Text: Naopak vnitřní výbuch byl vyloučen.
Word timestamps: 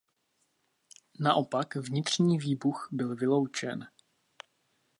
Naopak 1.19 1.75
vnitřní 1.75 2.37
výbuch 2.37 2.89
byl 2.91 3.15
vyloučen. 3.15 3.87